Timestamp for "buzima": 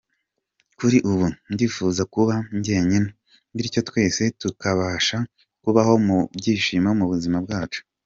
7.13-7.37